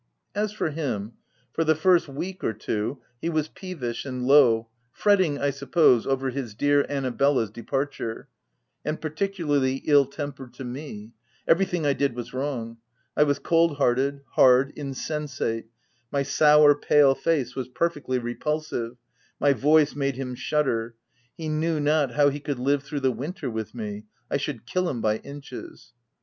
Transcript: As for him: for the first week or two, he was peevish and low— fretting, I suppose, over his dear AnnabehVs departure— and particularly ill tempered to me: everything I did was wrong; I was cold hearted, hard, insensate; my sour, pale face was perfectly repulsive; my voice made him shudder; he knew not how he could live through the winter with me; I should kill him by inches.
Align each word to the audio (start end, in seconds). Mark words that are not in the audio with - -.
As 0.33 0.51
for 0.51 0.71
him: 0.71 1.13
for 1.53 1.63
the 1.63 1.75
first 1.75 2.07
week 2.07 2.43
or 2.43 2.53
two, 2.53 3.03
he 3.21 3.29
was 3.29 3.49
peevish 3.49 4.03
and 4.03 4.25
low— 4.25 4.67
fretting, 5.01 5.37
I 5.37 5.51
suppose, 5.51 6.07
over 6.07 6.31
his 6.31 6.55
dear 6.55 6.83
AnnabehVs 6.85 7.53
departure— 7.53 8.27
and 8.83 8.99
particularly 8.99 9.83
ill 9.85 10.07
tempered 10.07 10.55
to 10.55 10.63
me: 10.63 11.11
everything 11.47 11.85
I 11.85 11.93
did 11.93 12.15
was 12.15 12.33
wrong; 12.33 12.77
I 13.15 13.21
was 13.21 13.37
cold 13.37 13.77
hearted, 13.77 14.21
hard, 14.31 14.71
insensate; 14.75 15.67
my 16.11 16.23
sour, 16.23 16.73
pale 16.73 17.13
face 17.13 17.55
was 17.55 17.67
perfectly 17.67 18.17
repulsive; 18.17 18.97
my 19.39 19.53
voice 19.53 19.95
made 19.95 20.15
him 20.15 20.33
shudder; 20.33 20.95
he 21.37 21.47
knew 21.47 21.79
not 21.79 22.15
how 22.15 22.29
he 22.29 22.39
could 22.39 22.57
live 22.57 22.81
through 22.81 23.01
the 23.01 23.11
winter 23.11 23.51
with 23.51 23.75
me; 23.75 24.05
I 24.31 24.37
should 24.37 24.65
kill 24.65 24.89
him 24.89 24.99
by 24.99 25.17
inches. 25.19 25.93